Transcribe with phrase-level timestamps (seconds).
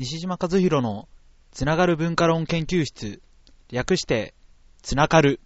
[0.00, 1.08] 西島和弘の
[1.50, 3.20] つながる文化論研究室、
[3.68, 4.32] 略して、
[4.80, 5.40] つながる。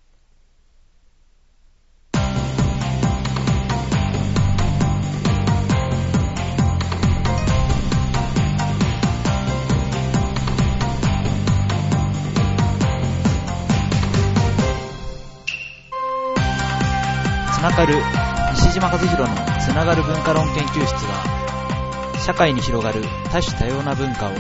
[17.54, 17.94] つながる、
[18.56, 19.28] 西島和弘の
[19.58, 21.31] つながる文化論研究室は、
[22.24, 24.32] 社会に広がる多種多様な文化を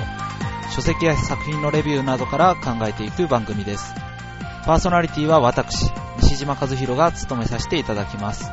[0.74, 3.92] 書籍や作品のレビューなどから考えていく番組です。
[4.64, 5.90] パーソナリティは私、
[6.20, 8.50] 西島和弘が務めさせていただきます。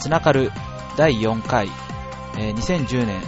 [0.00, 0.50] つながる
[0.96, 1.68] 第4回、
[2.38, 3.22] えー2010年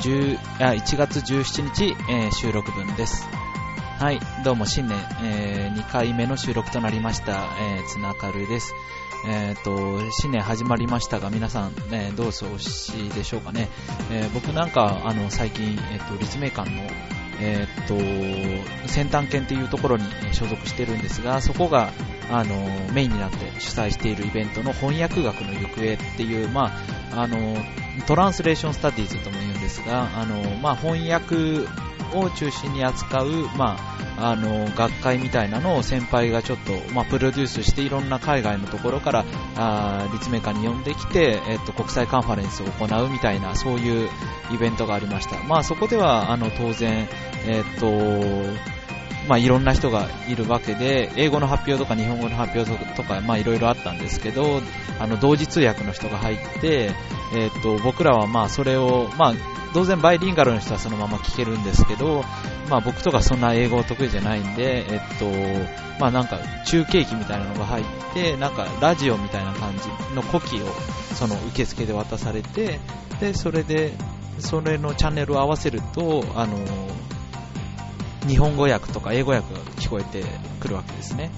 [0.00, 3.26] 10あ1月17日、えー収録分です。
[3.98, 8.74] はい、どうも新年、え2回目の収録となりました、えーつながるです。
[9.26, 13.68] えっ、と、新年始まりましたが、皆さん、ね、どうお過ごしでしょうかね。
[14.10, 16.82] え僕なんか、あの、最近、えっ、と、立命館の、
[17.40, 21.92] えっ、と、先端研っていうところに所属してるんですが、そこが、
[22.32, 22.54] あの、
[22.92, 26.72] メインになって主催しているイベントの翻訳学の行方っていう、ま
[27.12, 27.56] あ、あの、
[28.06, 31.64] トランスレーションスタディーズとも言うんですが、あの、まあ、翻訳
[32.18, 33.76] を中心に扱う、ま
[34.18, 39.24] あ、あの、学会みたいなのを先輩がちょっと、まあ、プロデュースしていろんな海外のところから、
[39.56, 44.08] あ立命館に呼んできて、えっと、国際カンファレンスを行うみたいな、そういう
[44.52, 45.42] イベントがありました。
[45.44, 47.08] まあ、そこでは、あの、当然、
[47.46, 48.73] えっと、
[49.28, 54.60] まあ、いろんな人がいるわけで、英語の発表とか日本語の発表とか、まあ、いろいろあったんですけど、
[54.98, 56.90] あの、同時通訳の人が入って、
[57.34, 59.34] えっと、僕らはまあ、それを、まあ、
[59.74, 62.22] 当然バイリンガルの人はそのまま聞けるんですけど、
[62.70, 65.26] まあ僕とかそんな英語得意じゃないんで、えっと、
[66.00, 70.66] まあなんか中継機みたいなのが入って、なんかラジオみたいな感じのコキを
[71.14, 72.78] その受付で渡されて、
[73.20, 73.94] で、それで、
[74.38, 76.56] それのチャンネルを合わせると、あの、
[78.26, 80.24] 日本語訳とか英語訳が聞こえて
[80.60, 81.30] くるわけですね。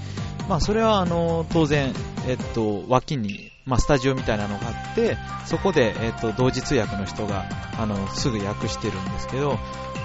[0.48, 1.92] まあそれはあの、当然、
[2.27, 7.46] えっと、脇に、まあスタジオみたいなのがあって、そこで、えっと、同時通訳の人が、
[7.79, 9.58] あの、すぐ訳してるんですけど、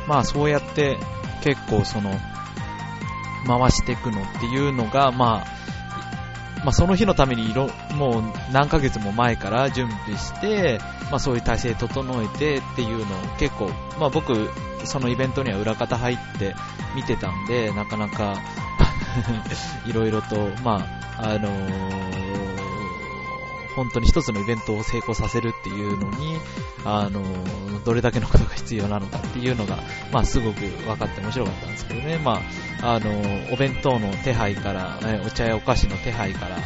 [0.08, 0.98] まあそうやって
[1.44, 2.12] 結構その、
[3.46, 5.62] 回していくのっていうのが、まあ、
[6.64, 10.80] まあその日のためにいろ、もう何ヶ月も前から準備して、
[11.10, 14.50] まあそういう体制整えてっていうのを結構、まあ僕、
[14.86, 16.56] そのイベントには裏方入って
[16.96, 18.36] 見てたんで、なかなか、
[19.86, 20.86] いろいろと、ま
[21.18, 22.41] あ、あのー
[23.76, 26.38] 本当に一つのイベントを成功させるっていうのに、
[26.86, 27.22] あの
[27.84, 29.80] どれだけのことが必要なのかっていうのが、
[30.12, 32.18] まあ、すごく分かって面白かったんですけどね。
[32.18, 32.42] ま
[32.82, 33.12] あ、あの
[33.54, 36.58] お弁当の手配から、えお茶やお菓子の手配から、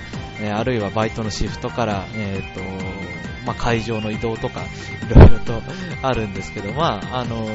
[0.41, 2.61] えあるいはバイトのシフトから、えっ、と、
[3.45, 5.61] まあ、会場の移動とか、いろいろと
[6.01, 7.47] あるんですけど、まあ、あの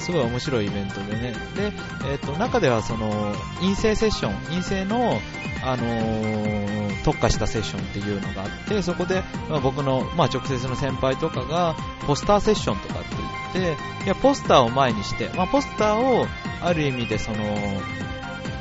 [0.00, 1.34] すごい面白いイベントでね。
[1.54, 1.72] で、
[2.10, 5.20] えっ、と、中ではその、陰性セッション、陰性の、
[5.62, 11.74] あのー特化したセッションっていうのがあって、そこで、まあ、僕の、まあ、直接の先輩とかが、
[12.06, 13.08] ポスターセッションとかって
[13.54, 16.26] 言って、いや、ポスターを前にして、まあ、ポスターを、
[16.62, 17.38] ある意味でその、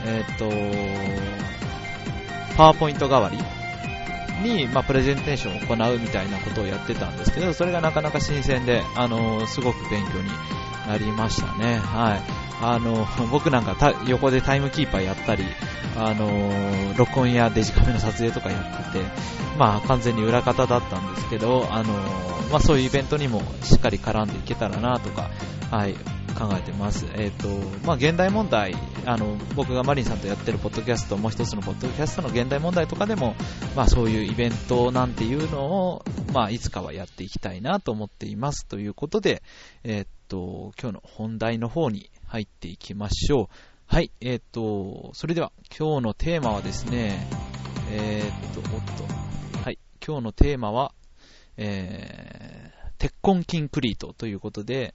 [0.05, 0.49] えっ、と、
[2.55, 3.37] パワーポイント代わり
[4.49, 10.29] に、まあ、プレゼンテーションを行うみたいなことをやってたんですけど、それがなかなか新鮮で、あのすごく勉強に
[10.89, 11.77] なりましたね。
[11.77, 12.21] はい。
[12.61, 15.43] あの、 僕なんか横でタイムキーパーやったり、
[15.95, 16.27] あの、
[16.97, 19.05] 録音やデジカメの撮影とかやってて、
[19.59, 21.93] まあ完全に裏方だったんですけど、あの、
[22.51, 25.29] まあそういうイベントにもしっかり絡んでいけたらなとか、
[25.69, 25.93] はい、
[26.39, 27.05] 考えてます。
[27.13, 27.47] えっ、と、
[27.85, 33.35] まあ現代問題、あの、僕がマリンさんとやってるポッドキャスト、もう一つのポッドキャストの現代問題とかでも、
[33.75, 38.65] まあそういうイベントなんていうのを、まあいつかはやっていきたいなと思っています。
[38.65, 39.43] ということで、
[39.83, 43.55] えっ、と、今日の本題の方に入っていきましょう。
[43.87, 47.27] はい、えっ、と、それでは今日のテーマはですね、
[47.91, 48.67] えっ、と、おっ
[49.53, 50.93] と、はい、今日のテーマは、
[51.57, 54.93] えー、鉄痕キンクリートということで、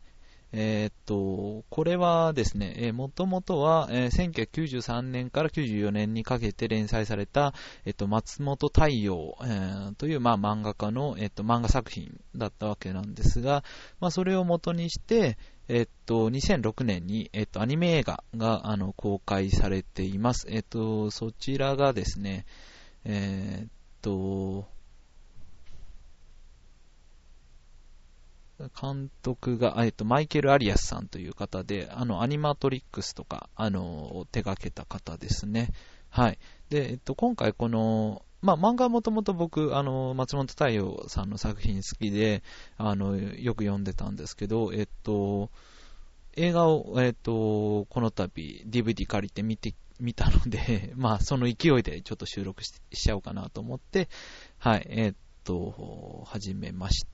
[0.57, 7.55] えーっと、これはですね、えー、もともとは、えー1993年から94年にかけて連載された、
[7.85, 13.65] えっと、松本太陽、えーという、まあ、漫画家の、えっと、漫画作品だったわけなんですが、
[13.99, 20.47] まあ、それを元にして、えっと、2006年に、えっと、アニメ映画が、あの、公開されています。
[20.51, 22.47] えっと、そちらがですね、
[23.05, 23.69] えーっ
[24.03, 24.69] と、
[28.81, 35.73] 監督が、えっと、マイケル・アリアスさんという方で、あの、アニマトリックスとか、あの、手掛けた方ですね。
[36.09, 36.39] はい。
[36.69, 42.43] で、えっと、今回この、まあ、漫画はもともと僕、あの、松本太陽さんの作品好きで、
[42.77, 45.51] あの、よく読んでたんですけど、えっと、
[46.37, 54.09] 映画を、えっ、と、この度 DVD 借りて見て、見たので、 まあ、その勢いでちょっと収録しちゃおうかなと思って、
[54.59, 55.15] はい、えっ、
[55.45, 57.14] と、始めました。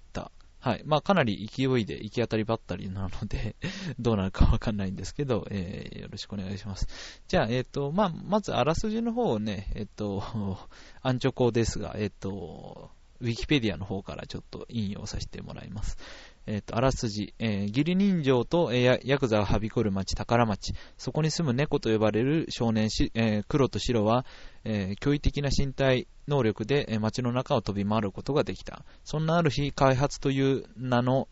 [0.61, 0.83] はい。
[0.85, 3.57] まあ、かなり勢いで行き当たりばったりなので
[3.99, 6.87] どうなるかわかんないんですけど、えー、よろしくお願いします。
[7.29, 10.59] じゃあ、えっ、ー、と、まあ、まず、あらすじの方をね、えっ、ー、と、
[11.03, 12.91] アンチョコですが、えっ、と、
[13.21, 15.97] ウィキペディアの方からちょっと引用させてもらいます。
[16.51, 20.73] えっ、と、あらすじ、えー、義理人情と、えー、ヤクザがはびこる町、宝町。
[20.99, 24.27] そこに住む猫と呼ばれる少年し、えー、黒と白は、
[24.65, 28.85] えー、驚異的な身体能力で、えー、街の中を飛び回ることができた。
[29.05, 31.29] そんなある日、開発という名の、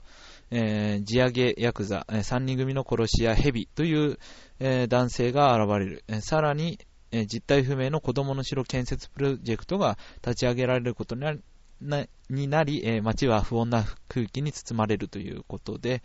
[0.53, 4.21] えー、地上げヤクザ、えー、3人組の殺し屋ヘビという、
[4.61, 6.05] えー、男性が現れる。
[6.07, 6.79] えー、さらに、
[7.11, 11.23] えー、実体不明の子供の城建設プロジェクトが立ち上げられることに
[11.81, 16.03] な、になり、えー、街は不穏な空気に包まれるということで、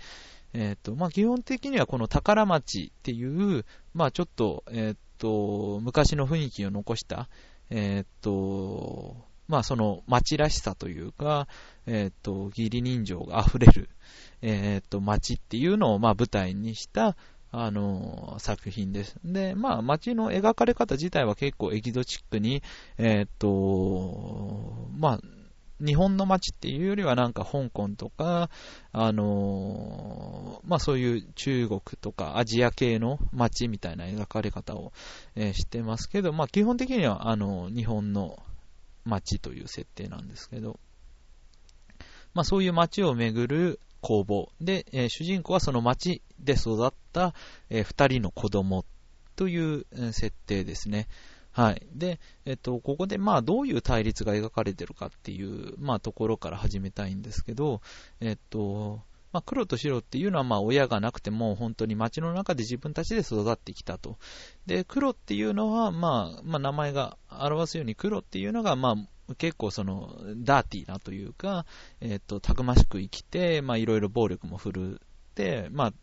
[0.53, 7.27] えっ、ー、と、まあ、基本的にはこの宝町っていう、まあ、ちょっと、えっ、ー、と、昔の雰囲気を残した、
[7.69, 9.15] えっ、と、
[9.47, 11.47] まあ、その町らしさというか、
[11.85, 13.89] えっ、と、義理人情が溢れる、
[14.41, 17.17] えっ、と、町っていうのを、まあ、舞台にした、
[17.51, 19.15] あの、作品です。
[19.23, 22.63] で、まあ、街の描かれ方自体は結構エキゾチックに、
[22.97, 25.19] えっ、と、まあ、
[25.83, 28.50] 日本の街っていうよりはなんか香港とか、
[28.91, 34.94] あのー、まあそういう中国とかアジア系の街みたいな描かれ方を、
[35.35, 38.41] えー、してますけど、まあ基本的にはあの日本の
[39.03, 40.80] 街という設定なんですけど、
[42.33, 47.33] まあそういう街をめぐる工房で、えー、主人公はその街で育った、
[47.69, 48.85] えー、人の子供
[49.35, 51.07] という、設定ですね。
[51.53, 51.88] はい。
[51.94, 57.81] で、えっと、ここでまあどういう対立が描かれてるかっていう、まあところから始めたいんですけど、
[58.19, 59.01] えっと、
[59.31, 64.17] まあ、黒と白っていうのはまあ親がなくても本当に街の中で自分たちで育ってきたと。
[64.65, 68.95] で、黒っていうのはまあ、まあ名前が表すように黒っていうのがま
[69.29, 71.65] あ結構そのダーティーなというか、
[72.01, 75.01] えっと、たくましく生きて、まあいろいろ暴力も振る
[75.33, 75.94] って、まあ、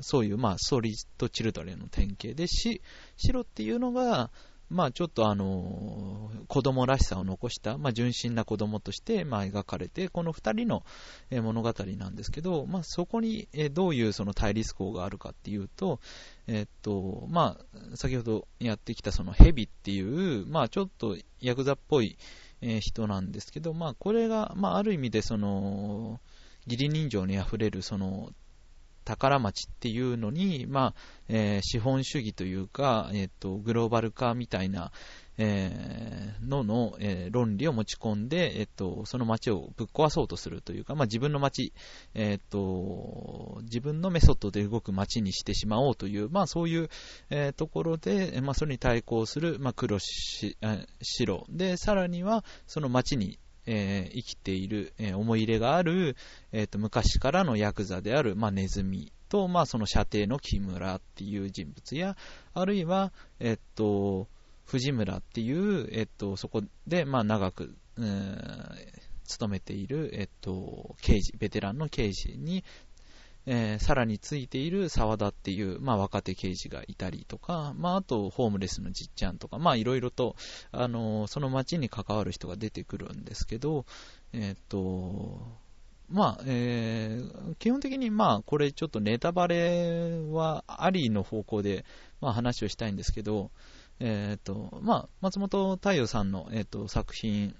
[0.00, 2.80] そういう、まあ、ストリートチルドレンの典型でし、
[3.16, 4.30] 白っていうのが、
[4.70, 10.84] まあ、ちょっとあの、子供らしさを残した、まあ、純真な子供として、まあ、描かれて、この二人の
[11.30, 16.00] 物語なんですけど、まあ、そこにどういうその対立校があるかっていうと、
[16.46, 22.16] えっと、まあ、先ほどやってきたそのヘビっていう、まあ、ちょっとヤクザっぽい
[22.80, 26.20] 人なんですけど、まあ、これが、まあ、ある意味でその、
[26.66, 28.30] 義理人情にあふれるその
[29.04, 30.94] 宝町っていうのに、まあ
[31.28, 34.90] えー、資本主義というか、えーと、グローバル化みたいな、
[35.36, 41.72] えー、のの、えー、論理を持ち込んで、えーと、その町をぶっ壊そうとするというか、まあ、自分の町、
[42.14, 46.88] えーと、自分のメソッドで動く町にしてしまおうという、まあ、そういう、
[47.30, 50.56] えー、ところで、まあ、それに対抗する、まあ、黒し、
[51.02, 51.46] 白。
[51.50, 56.16] で、さらにはその町にえー、生きている、えー、思い入れがある、
[56.52, 62.16] えーと、昔からのヤクザである、まあ、ネズミと、まあ、その射程の木村っていう人物や、
[62.52, 64.28] あるいは、えっ、と、
[64.64, 72.64] 藤村っていう、えっ、と、そこで、まあ、長く、え、勤めている、えっ、と、刑事、ベテランの刑事に、
[73.46, 80.36] えー、さらについている沢田っていう、まあ、若手刑事がいたりとか、まあ、あと、ホームレスのじっちゃんとか、ま、いろいろと、
[80.72, 83.84] あのー、その街に関わる人が出てくるんですけど、
[84.32, 85.40] えー、っと、
[86.10, 91.84] まあ、えー、基本的に、まあ、これちょっとネタバレはありの方向で、
[92.20, 93.50] まあ、話をしたいんですけど、
[94.00, 97.54] えっと、まあ、松本太陽さんの、えっと、作品、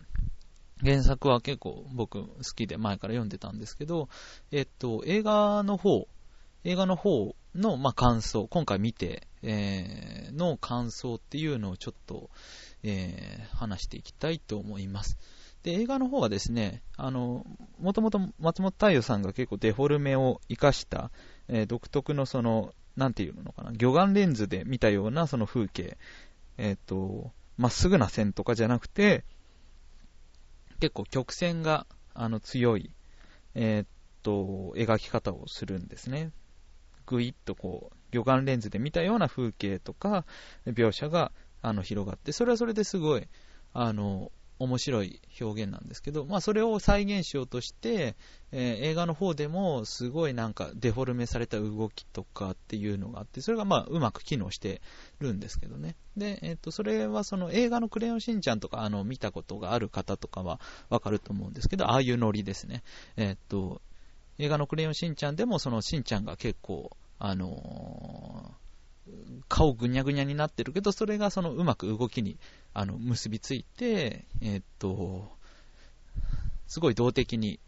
[0.85, 4.11] 原作は結構僕好きで前から読んでたんですけど、
[4.53, 6.07] えっと、映画の方、
[6.65, 12.29] 映画の方の、まあ、感想、今回見て、えー、の感想っていうのをちょっと、
[12.83, 15.17] えー、話していきたいと思います。
[15.63, 17.47] で、映画の方はですね、あの、
[17.81, 21.11] もともと松本太陽さんが結構デフォルメを活かした、
[21.49, 25.97] えー、独特のその、なんていうのかな、魚眼レンズで見たようなその風景、
[26.59, 29.25] えっ、と、まっすぐな線とかじゃなくて、
[30.81, 32.91] 結構曲線があの強い、
[33.55, 33.87] えー、っ
[34.23, 36.31] と、描き方をするんですね。
[37.07, 40.25] ぐいっとこう、魚眼レンズで見たような風景とか、
[40.67, 43.29] 描写があの広がって、それはそれですごい、
[43.73, 48.15] あの、面白い表現なんですけど、まあ、それを再現しようとして、
[48.53, 54.81] えー、映画の方でもすごいなんかデフォルメされた動きとかっていうのがあって、それがまあうまく機能して
[55.19, 55.97] るんですけどね。
[56.17, 62.83] で、え、ー、と、それはその映画のクレヨンしんちゃんとかあの見たことがある方とかはわかると思うんですけど、ああいうノリですね。
[63.17, 63.83] え、ー、と、
[64.39, 67.94] 映画のクレヨンしんちゃんでもそのしんちゃんが結構、あの、
[69.49, 72.39] 顔ぐにゃぐにゃになってるけど、それがそのうまく動きに
[72.73, 75.31] あの結びついて、えー、っと、
[76.67, 77.61] すごい動的に、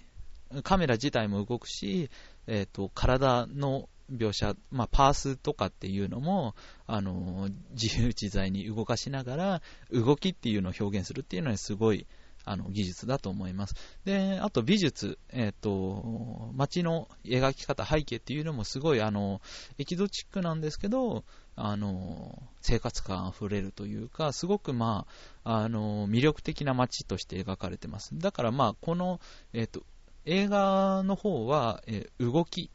[0.63, 2.11] カメラ自体も動くし、
[2.47, 6.55] えっと、体の描写、まあ、パースとかっていうのも、
[6.87, 12.07] あの、自由自在に動かしながら、動きっていうのを表現するっていうのはすごい、
[12.45, 13.75] あの、技術だと思います。
[14.05, 19.41] で、あと美術、えっ、ー、と、街の描き方、背景っていうのもすごい、あの、
[19.79, 21.25] エキゾチックなんですけど、
[21.57, 25.07] あの、生活感あふれるというか、すごくま
[25.45, 28.17] あ、あの、魅力的な街として描かれてます。
[28.19, 29.21] だからまあ、この、
[29.53, 29.83] えっ、と、
[30.25, 32.71] 映画の方は、え、動き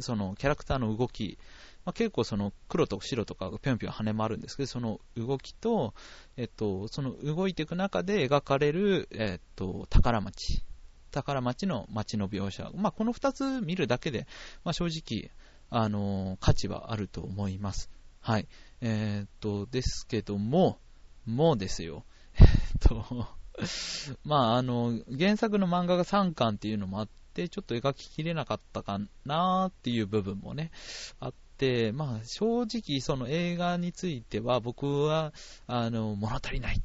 [0.00, 1.38] そのキャラクターの動き、
[1.84, 5.94] まあ、結構その黒と白とかぴょんぴょん跳ね回るんですけど、その動きと、
[6.36, 10.62] えっと、その動いていく中で描かれる、えっと、宝町。
[11.10, 12.70] 宝町の街の描写。
[12.74, 14.26] まあ、この2つ見るだけで、
[14.62, 15.30] まあ、正直、
[15.70, 17.90] あの価値はあると思います。
[18.20, 18.48] はい。
[18.80, 20.78] えー、っと、ですけども、
[21.26, 22.04] もうですよ。
[22.40, 22.46] えっ
[22.80, 23.26] と、
[24.24, 27.08] まあ、あの、原作の漫画が3巻っていうのもあっ
[27.38, 30.72] で、ちょっと描ききれなかったかなっていう部分もね、
[31.20, 35.32] あって、まあ、正直その映画については僕は、
[35.68, 36.80] あの、物足りないっ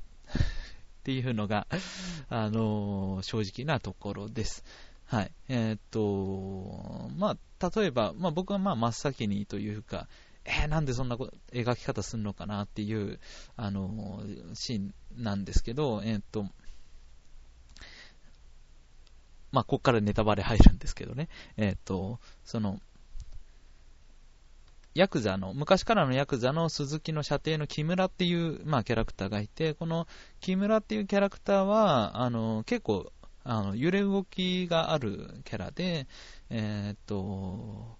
[1.03, 1.65] ていうのが、
[2.29, 4.63] あの、正直なところです。
[5.13, 5.31] はい。
[5.47, 10.07] えー、っと、まあ、例えば、まあ僕はまあ真っ先にというか、
[10.43, 11.17] えー、なんでそんな
[11.51, 13.19] 描き方するのかなっていう、
[13.55, 14.23] あの
[14.55, 16.47] シーンなんですけど、え、っと、
[19.51, 21.29] まあ、ここからネタバレ入るんですけどね。
[21.57, 22.79] えっ、と、その、
[24.95, 30.07] ヤクザの、昔からのヤクザの鈴木の射程の木村っていう、まあ、キャラクターがいて、この
[30.39, 33.13] 木村っていうキャラクターは、あの、結構、
[33.43, 36.07] あの、揺れ動きがあるキャラで、
[36.49, 37.97] えっ、と、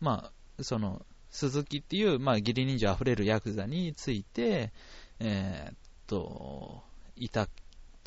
[0.00, 4.72] まあ、その、鈴木っていう、まあ、義理人情あふれるヤクザについて、
[5.20, 5.76] えっ、
[6.06, 6.82] と、
[7.16, 7.48] いた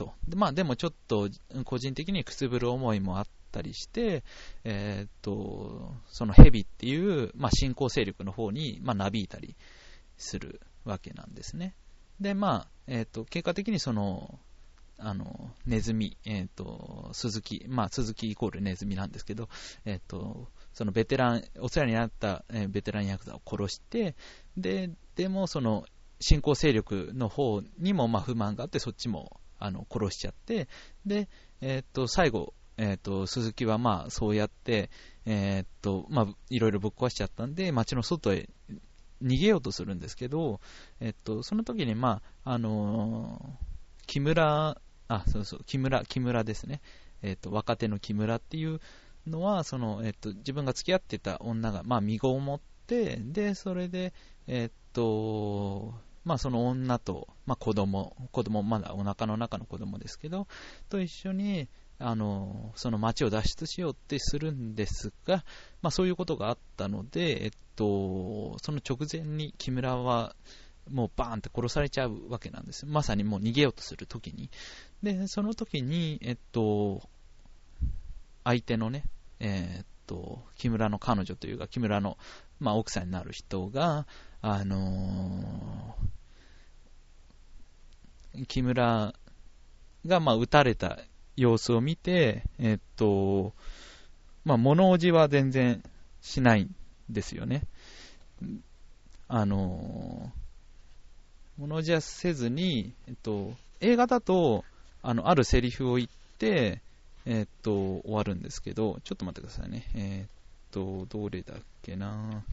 [0.02, 0.14] と。
[0.28, 1.30] でまあ、でもちょっと
[1.66, 4.24] 個人的にくすぶる思いもあったりして、
[4.64, 9.56] えー、っと、そのヘビっていう、まあ、新興勢力の方に、まあ、なびいたり
[10.18, 11.76] するわけなんですね。
[12.20, 14.40] で、まあ、えー、っと、結果的にその、
[15.04, 19.50] あの、ネズミ、えっ、と、鈴木、まあ、鈴木イコールネズミなんですけど、
[19.86, 24.16] えっ、と、そのベテラン、お世話になった、えベテランヤクザを殺して、
[24.58, 25.86] で、でもその、
[26.20, 30.68] 新興勢力の方にもまあ不満があって、そっちもあの殺しちゃって、
[31.06, 31.28] で、
[31.62, 34.92] えー、っと最後、えー、っと鈴木はまあそうやって、
[35.26, 38.50] えー、っとまあ、いろいろぶっ壊しちゃったんで、街の外へ
[39.22, 40.62] 逃げようとするんですけど、
[41.00, 43.58] えっとその時に、まああの
[44.06, 44.80] 木村、
[45.12, 46.82] あそうそう木村木村ですね、
[47.22, 48.80] えっと若手の木村っていう
[49.28, 54.14] のはその、えっと自分が付き合ってた女が、まあ、身ごもって、でそれで、
[54.48, 60.48] えっとまあ、その女と、まあ、子供、子供、まだお腹の中の子供ですけど、
[60.90, 65.44] と一緒に、あの、その町を脱出しようってするんですが、
[65.82, 70.36] まあ、そういうことがあったので、えっと、その直前に木村は、
[70.90, 72.86] もうバーンって殺されちゃうわけなんです。
[72.86, 74.50] まさにもう逃げようとするときに。
[75.04, 77.02] で、その時に、えっと、
[78.44, 79.04] 相手のね、
[79.40, 82.18] えー、っと、木村の彼女というか、木村の、
[82.60, 84.08] まあ、奥さんになる人が、
[84.42, 89.14] あのー、木村
[90.06, 91.00] が、まあ、撃たれた
[91.36, 93.54] 様子を見て、えっと、
[94.44, 95.84] まあ、物おじは全然
[96.22, 96.76] しないん
[97.10, 97.64] ですよね。
[99.28, 100.41] あのー、
[101.62, 104.66] 物おじはせずに、えっと、映画だと、
[105.04, 106.82] あの、あるセリフを言って、
[107.26, 109.86] えっと、終わるんですけど、ちょっと待ってくださいね。
[109.94, 110.32] えっ
[110.72, 112.44] と、どれだっけな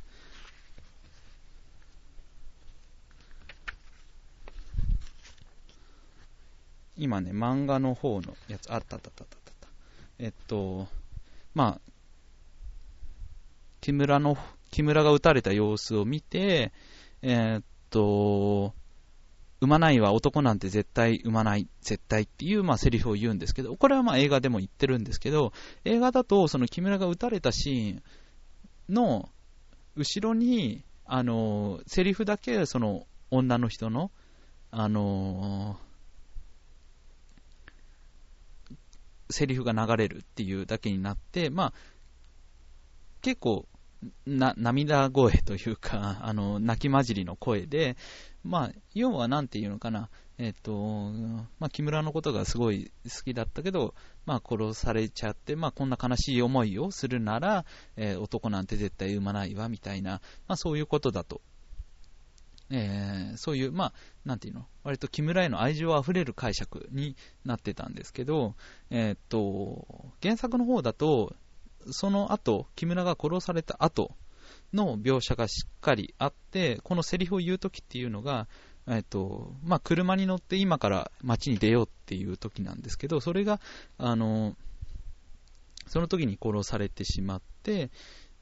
[6.99, 9.69] 今ね、漫画の方のやつ、あったあったあったあった。
[10.19, 10.87] えっと、
[11.55, 11.91] まあ、
[13.81, 14.37] 木村の、
[14.71, 16.73] 木村が撃たれた様子を見て、
[17.23, 18.75] えー、っと、
[19.61, 25.53] 産まないは男なんて絶対産まない、絶対っていう、まあ、セリフを言うんですけど、これはまあ映画でも言ってるんですけど、
[25.85, 28.03] 映画だと、その木村が撃たれたシーン
[28.89, 29.29] の
[29.97, 34.13] 後ろに、あの、セリフだけ、その女の人の、
[34.71, 35.81] あの
[39.31, 41.73] セリフが流れるっていうだけになって、まあ、
[43.23, 43.67] 結構
[44.27, 47.97] な、涙声というか、あの、泣き混じりの声で、
[48.49, 50.73] まあ、要はなんていうのかな、えっ、と、
[51.59, 61.43] まあ、木村のことがすごい好きだったけど、まあ、殺されちゃって、まあ、こんな悲しい思いをするなら、えー、男なんて絶対産まないわ、みたいな、まあ、そういうことだと。
[62.71, 63.93] えー、そういう、まあ、
[64.25, 68.55] なんていうの、割と木村への愛情あふれる解釈になってたんですけど、
[68.89, 71.37] えっ、と、原作の方だと、
[71.91, 74.17] その後、木村が殺された後
[74.73, 78.49] の描写がしっかりあって、このセリフを言うときっていうのが、
[78.87, 83.61] えっと、まあ、車に乗って今から街に出ようっていう時なんですけど、それが、
[83.99, 84.57] あの、
[85.87, 87.91] その時に殺されてしまって、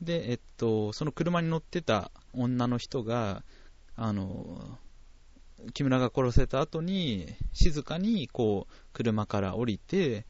[0.01, 3.43] で、えっと、その車に乗ってた女の人が、
[3.97, 4.79] あの、
[5.73, 10.27] 木村が殺された後に、静かにこう、車から降りて、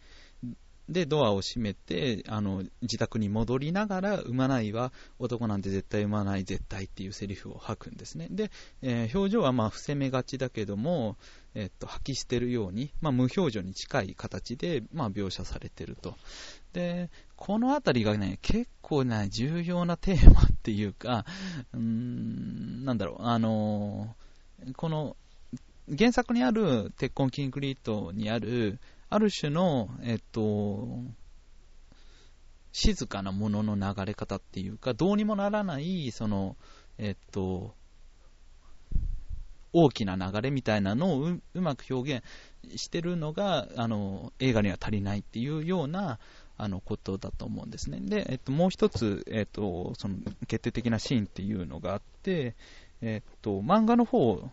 [0.88, 8.28] で、ドアを閉めて、あの、自宅に戻りながら、産まないは、男なんて絶対産まない、絶対っていうセリフを吐くんですね。
[8.30, 8.50] で、
[8.82, 11.16] えー、表情はまあ、伏せ目がちだけども、
[11.54, 16.16] え、っと、吐き捨てるように、まあ、無表情に近い形で、まあ、描写されてると。
[16.72, 21.24] で、このあたりがね、結構ね、重要なテーマっていうか、
[21.72, 25.16] うーん、なんだろう、あのー、この、
[25.96, 28.78] 原作にある鉄痕キンクリートにある、
[29.08, 30.88] ある種の、えっと、
[32.72, 36.56] 静かなものの流れ方っていうか、どうにもならない、その、
[36.98, 37.74] えっと、
[39.72, 42.24] 大きな流れみたいなのをうまく表現
[42.80, 46.18] してるのが、あの、映画には足りないっていうような、
[46.58, 48.00] あの、ことだと思うんですね。
[48.00, 50.16] で、えっと、もう一つ、えっと、その、
[50.48, 52.56] 決定的なシーンっていうのがあって、
[53.02, 54.50] えっと、漫画の方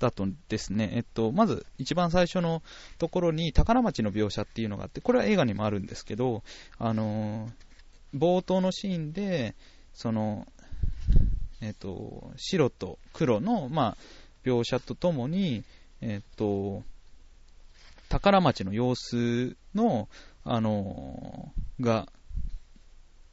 [0.00, 2.62] だとですね、えっと、まず一番最初の
[2.98, 6.42] ところに宝町の描写っていうのがあって、これは映画にもあるんですけど、
[6.78, 7.48] あの
[8.14, 9.54] 冒頭のシーンで、
[9.92, 10.46] その、
[11.60, 13.96] えっと、白と黒の、まあ、
[14.44, 15.62] 描写とともに、
[16.00, 16.82] えっと、
[18.08, 20.08] 宝町の様子の、
[20.42, 22.08] あのが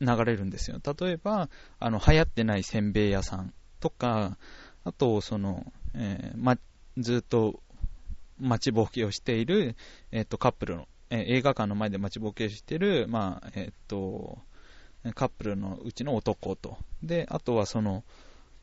[0.02, 0.80] 流れるんですよ。
[1.00, 4.38] 例えば、あの、流行ってないせんべい屋さんとか、
[4.84, 6.58] あと、その、えー、ま、
[6.98, 7.62] ずっと
[8.40, 9.76] 待ちぼうけをしている、
[10.12, 14.40] えっ、と、カップルの、えー、映画館の前で待ちぼうけしている、まあ、えっ、と、
[15.16, 18.04] カップルのうちの男と、で、あとはその、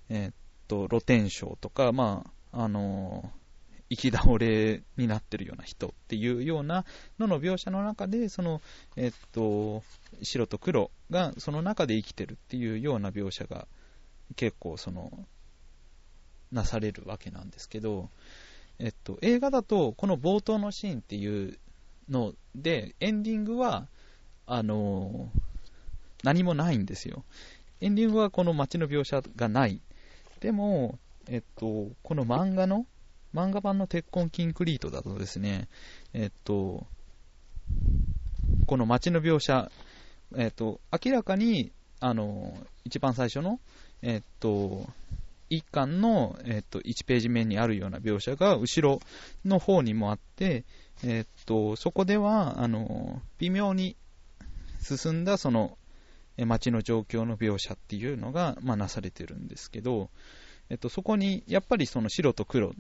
[0.09, 0.35] えっ、
[0.69, 3.33] と、露天商とか、まあ、あの
[3.91, 6.85] 行き倒れになってるような人っていうような
[7.19, 8.63] のの描写の中で、その、
[8.97, 9.83] えっと、
[10.23, 13.67] 白と黒がその中で生きてるっていうような描写が
[14.37, 15.27] 結構その、
[16.55, 18.09] なされるわけなんですけど、
[18.79, 21.59] えっと、映画だと、この冒頭のシーンっていう
[22.09, 23.89] ので、エンディングは、
[24.47, 25.31] あの
[26.23, 27.25] 何もないんですよ。
[27.81, 29.81] エンディングはこの街の描写がない。
[30.41, 32.87] でも、えっと、この漫画の、
[33.35, 35.69] 漫画版の鉄痕キンクリートだとですね、
[36.13, 36.87] えっと、
[38.67, 39.71] この街の描写、
[40.37, 43.61] えっと、明らかに、あの、一番最初の、
[44.03, 44.87] えっと、
[45.57, 49.01] 1巻の、えっと、1ページ目にあるような描写が後ろ
[49.45, 50.65] の方にもあって、
[51.03, 53.97] えっと、そこでは、あの、微妙に
[54.81, 55.79] 進んだその
[56.39, 60.11] 街の状況の描写っていうのが、まあ、なされてるんですけど、
[60.71, 62.73] えっと、そこにやっぱりその白と黒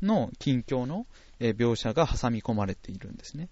[0.00, 1.06] の近況の
[1.40, 3.48] 描写が挟み込まれているんですね。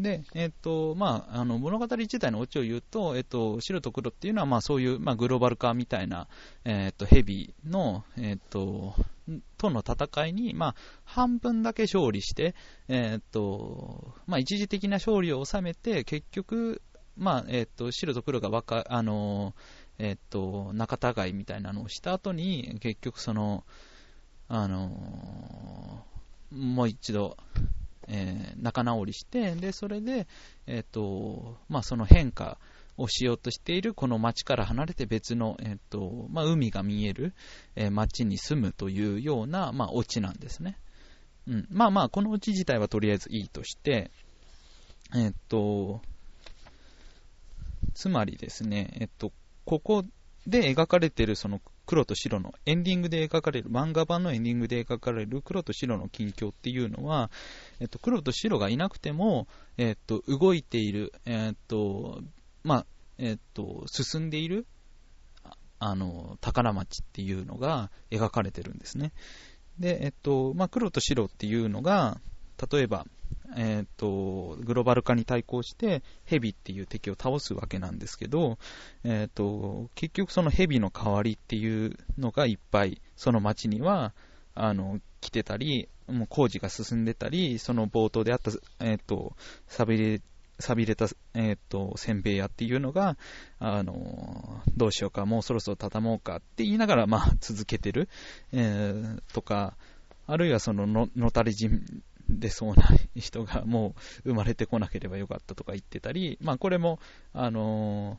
[0.00, 6.28] で、えっ、と、まあ、あの、物語自体のオチを言うと、えっ、と、白と黒っていうのは、まあ、そういう、まあ、グローバル化みたいな、
[6.64, 8.94] えっ、と、ヘビの、えっ、と、
[9.58, 12.54] との戦いに、まあ、半分だけ勝利して、
[12.88, 16.82] えっ、と、まあ、一時的な勝利を収めて、結局、
[17.16, 19.54] まあ、えっ、と、白と黒がわか、あの、
[19.98, 23.64] えっ、と、仲違いみたいなのをした後に、結局その、
[24.48, 26.04] あの、
[26.50, 27.36] もう一度、
[28.08, 30.26] えー、仲直りして、で、それで、
[30.66, 32.58] えっ、ー、と、まあ、その変化
[32.96, 37.34] をしようとしているこの町から離れて別の、えっ、ー、と、まあ、海が見える、
[37.76, 40.76] え町に住むというような、まあ、オチなんですね。
[41.46, 41.66] うん。
[41.70, 44.10] まあまあ、このオチ自体はとりあえずいいとして、
[45.14, 46.00] えっと、
[47.94, 49.32] つまりですね、えっと、
[49.64, 50.04] ここ
[50.46, 51.60] で描かれているその
[51.90, 57.32] 黒と白のエンディングで描かれる、漫画版のエンディングで描かれる黒と白の近況っていうのは、
[57.80, 62.22] えっと、黒と白がいなくても、えっと、動いている、えっと、
[62.62, 62.86] まあ、
[63.18, 64.68] えっと、進んでいる、
[65.80, 69.10] あの、宝町っていうのが描かれてるんですね。
[69.80, 72.20] で、えっと、まあ、黒と白っていうのが、
[72.70, 73.04] 例えば、
[73.56, 78.58] えっ、と、グローバル化に対抗して、ヘビっていう敵を倒すわけなんですけど、
[79.04, 84.12] えっ、と、結局そのヘビの代わりっていうのがいっぱい、その街には、
[84.54, 89.34] あの、来てたり、もう工事が進んでたり、その冒頭であった、えっ、と、
[89.68, 90.22] 錆びれ、
[90.58, 93.16] 錆びれた、えっ、と、せんべい屋っていうのが、
[93.58, 98.08] あの、どうしようか、もうそろそろ畳もうかって言いながら、まあ、続けてる、
[98.52, 99.76] えー、とか、
[100.26, 101.82] あるいはそのの、のたれ人
[102.38, 102.84] でそうな
[103.16, 106.98] 人がもう生まれてこなければよかったとか言ってたり、まあこれも、
[107.32, 108.18] あの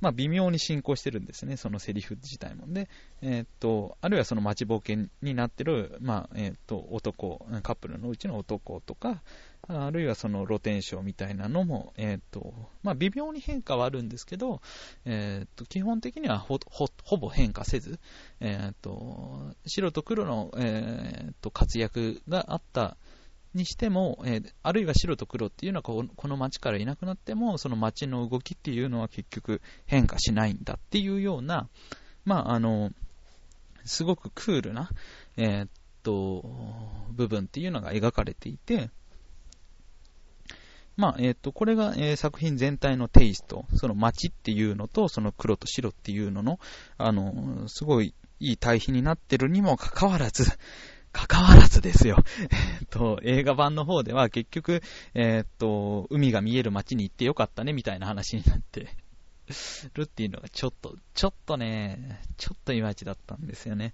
[0.00, 2.64] まあ、微妙に進行してるんですね、そのセリフ自体も。
[2.72, 2.88] で、
[3.20, 9.22] えー、っと、あるいはその待ちぼうけになってる、まあ、えー、っと、男、カップルのうちの男とか、
[9.68, 14.62] あるいはその露天商みたいなのも、えー、っと、まあ、微妙に変化はあるんですけど、
[15.04, 16.58] えっと、基本的にはほ
[17.04, 18.00] ほぼ変化せず、
[18.40, 22.96] えっと、白と黒の、えっと、活躍があった、
[23.54, 31.68] にしても、えー、あるいは白と黒っていうのはこの街からいなくなっても、その街の動きっていうのは結局変化しないんだっていうような、
[32.24, 32.90] まあ、あの、
[33.84, 34.90] すごくクールな、
[35.36, 35.68] えー、っ
[36.02, 36.44] と、
[37.10, 38.90] 部分っていうのが描かれていて、
[40.96, 46.60] まあ、えっ、と、これが、え、作品全体のテイスト、その街っていうのと、その黒と白っていうのの、
[46.98, 50.44] あの、すごいいい対比になってるにもかかわらず、
[51.12, 52.18] 関わらずですよ。
[52.80, 54.82] えっと、映画版の方では結局、
[55.14, 58.88] えっと、海が見える街に行ってよかったねみたいな話になって
[59.94, 63.92] るっていうのがちょっと、ちょっとね、ちょっといまいちだったんですよね。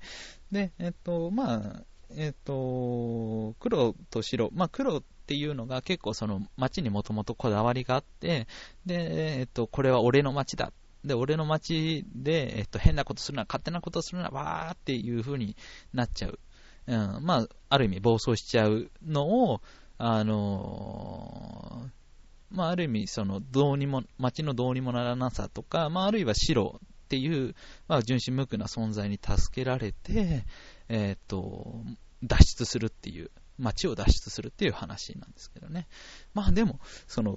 [0.53, 8.47] で、えっと、まあ、えっと、黒と白、まあ黒っていうのが結構その街にもともとこだわりがあって、
[8.85, 10.73] で、えっと、これは俺の街だ
[11.07, 15.57] で、俺の街で、えっと、変なことするな、勝手なことするな、わーっていう風に
[15.93, 16.39] なっちゃう。
[16.87, 19.61] うん、まあ、ある意味暴走しちゃうのを、
[19.99, 27.55] あのー、まあ、ある意味、その、どうにも、街のどうにもならなさとか、まあ、あるいは白っていう、
[27.89, 30.45] まあ、純真無垢な存在に助けられて、
[30.89, 31.83] えっ、と、
[32.23, 35.89] 脱出するっていう、街を脱出するっていう話なんですけどね。
[36.35, 37.37] まあ、でも、その、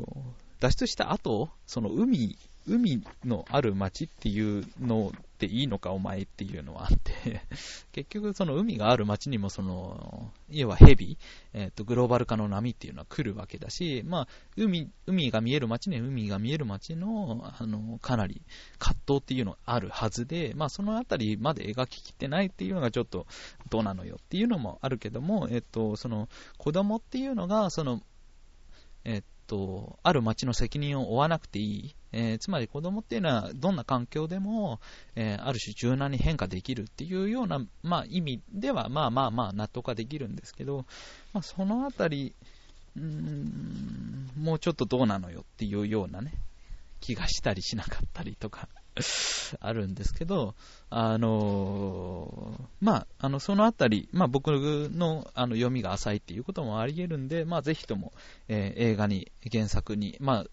[0.60, 7.42] 脱出した後、その海海のある街っていうのでいいのかお前っていうのはあって
[7.92, 11.18] 結局その海がある街にもその、要はヘビ、
[11.54, 18.42] えっ、と、グローバル化の波っていうのは来るわけだし、まあ、海、海が見える街に海が見える街の、あの、かなり
[18.78, 23.26] 葛藤っていうのがあるはずで、まあ、そのあたりまで描ききってないっていうのがちょっと
[23.70, 28.02] どうなのよっていうのもあるけども、えっ、と、その、子供っていうのが、その、
[29.06, 31.96] えっ、と、ある町の責任を負わなくていい。
[32.12, 34.80] えー、つまり子供っていうのはどんな環境でも、
[35.16, 40.86] えー、ある種柔軟に変化できるっていうような、まあ、意味では、まあまあまあ納得はできるんですけど、
[41.34, 42.34] まあ、そのあたり、
[42.98, 46.34] うん、もうちょっとどうなのよっていうようなね、
[47.00, 48.68] 気がしたりしなかったりとか
[49.60, 50.56] あるんですけど、
[50.90, 58.14] あのー、まあ、あの、そのあたり、まあ僕のあの読みが浅いっていうこともあり得るんで、まあぜひとも、
[58.48, 60.46] えー、映画に、原作に、まあ、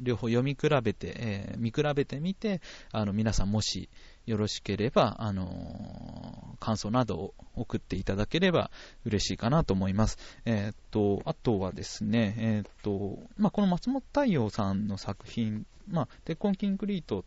[0.00, 2.60] 両方読み比べて、えー、見比べてみて、
[2.92, 3.88] あの、皆さんもし
[4.26, 8.70] よろしければ、あの感想などを送っていただければ
[9.04, 10.18] 嬉しいかなと思います。
[10.44, 17.24] えっと、あとはですね、えっと、まあこの松本太陽さんの作品、まあ、鉄痕キンクリート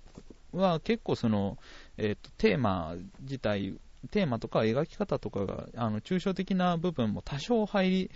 [0.53, 1.57] は結構その、
[1.97, 3.77] えーと、テーマ自体、
[4.11, 8.11] テーマとか描き方とかが、あの抽象的な部分も多少入り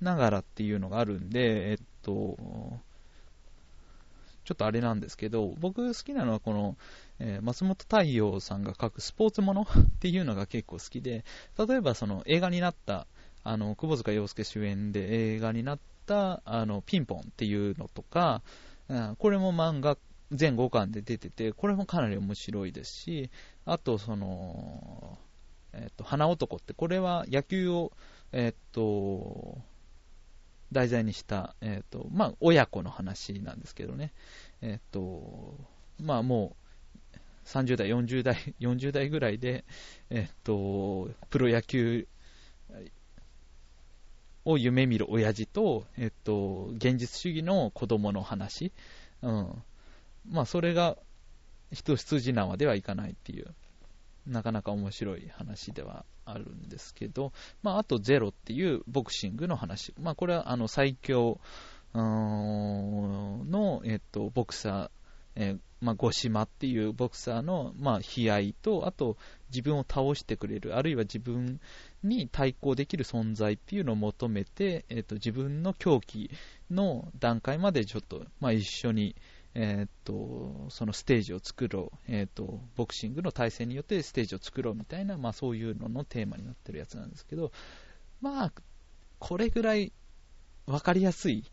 [0.00, 2.36] ながらっていうのがあるんで、えっと、
[4.44, 6.76] ちょっとあれなんですけど、僕好きなのはこの、
[7.18, 9.66] えー、松本太陽さんが書くスポーツものっ
[9.98, 11.24] ていうのが結構好きで、
[11.58, 13.06] 例えばその映画になった、
[13.42, 18.42] あの、窪塚洋介主演で映画になった、あの、ピンポンっていうのとか、
[19.18, 19.98] これも漫画
[20.32, 23.30] 全5巻で出てて、これもかなり面白いですし、
[23.64, 25.18] あと、その、
[25.72, 27.92] えっ、と、花男って、これは野球を、
[28.32, 29.58] えっ、と、
[30.72, 34.12] 題材にした、えっ、と、まあ、親子の話なんですけどね。
[34.62, 35.54] えっ、と、
[36.00, 36.56] まあ、も
[37.14, 39.64] う、30代、40代、40代ぐらいで、
[40.10, 42.08] えっ、と、プロ野球
[44.44, 48.72] を夢見る親父と、えっと、現実主義の子供の話。
[49.22, 49.62] うん。
[50.28, 50.96] まあ、それが
[51.72, 53.54] 一筋縄ではいかないっていう、
[54.26, 59.94] なかなか面白い話ではあるんですけど、まあ、あとゼロっていうボクシングの話。
[60.00, 61.40] まあ、これはあの最強
[61.94, 64.90] の、えっと、ボクサー
[65.36, 69.18] えー、まあ、五島っていうボクサーの、まあ、悲哀と、あと、
[69.50, 71.60] 自分を倒してくれる、あるいは自分
[72.02, 76.30] に対抗できる存在っていうのを求めて、えーと、自分の狂気
[76.70, 79.14] の段階までちょっと、まあ、一緒に、
[79.58, 87.52] えーと、そのステージを作ろう、えーと、ボクシングの体制によってステージを作ろうみたいな、まあ、そういうののテーマになってるやつなんですけど、
[88.20, 88.52] まあ、
[89.18, 89.94] これぐらい
[90.66, 91.44] 分かりやすい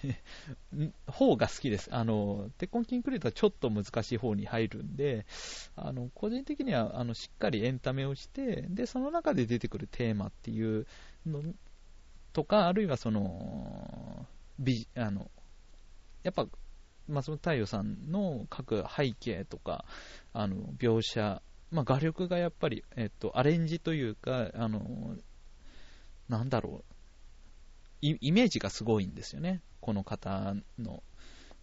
[1.06, 1.90] 方が好きです。
[1.92, 5.26] あの、鉄痕キンクリートはちょっと難しい方に入るんで、
[5.76, 10.86] あの、個人的には、あの、しっかりエンタメをして、で、その中で出てくるテーマっていう
[11.26, 11.42] の
[12.32, 14.26] とか、あるいはその、
[14.58, 15.30] 美、あの、
[16.22, 16.46] やっぱ、
[17.12, 19.84] 松本太陽さんの書く背景とか、
[20.32, 25.16] あの、描写、まあ、画力がやっぱり、えっと、アレンジというか、あの、
[26.28, 26.94] なんだろう、
[28.00, 31.02] イメージがすごいんですよね、この方の。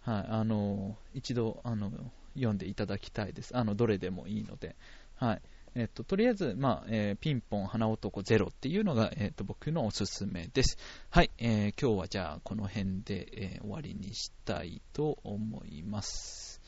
[0.00, 1.90] はい、あの、一度、あの、
[2.34, 3.56] 読んでいただきたいです。
[3.56, 4.76] あの、どれでもいいので。
[5.14, 5.42] はい。
[5.74, 10.78] えっと、とりあえず、まあ、えー、ピンポン花男ゼロっていうのが、えっと、僕のおすすめです。
[11.10, 16.60] はい、えー、今日はじゃあ、この辺で、えー、終わりにしたいと思います。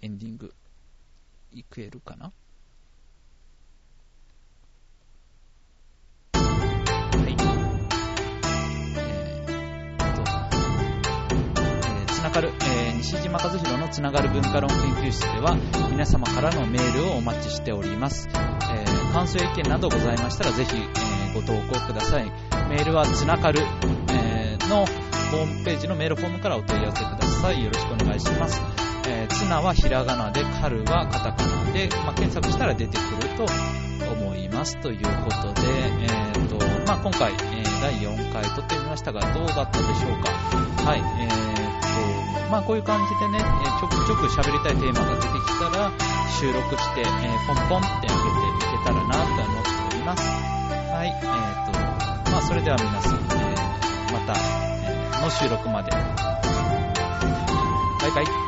[0.00, 0.54] エンディング、
[1.52, 2.32] いけるかな？
[12.38, 15.56] かる、えー、西島和弘のつながる文化論研究室では
[15.90, 22.30] 皆様からのメールをお待ちしております、えー、感想や意見などございましたらぜひ、えー、ご投稿ください。
[22.70, 23.60] メールはつながる、
[24.10, 27.64] え、のホームページのメールフォームからお問い合わせください。
[27.64, 28.60] よろしくお願いします。
[29.08, 33.46] えー、ツナはひらがなで、カルはカタカナで、まあ、検索したら出てくると
[34.12, 34.78] 思います。
[34.78, 35.62] ということで、
[36.02, 36.27] え
[36.88, 40.30] まあ、今回、えー、第4回撮ってみましたが、どうだったでしょうか？
[40.88, 43.38] はい、えーとまあ、こういう感じでね、
[43.78, 45.92] ちょくちょく喋りたいテーマが出てきたら、
[46.40, 50.22] 収録して、えー、ポンポンって開けていけたらなと思っております。
[50.24, 54.32] はい、えーと、まあ、それでは皆さん、えー、また、
[54.88, 55.90] えー、の収録まで。
[55.92, 55.98] バ
[58.08, 58.47] イバイ。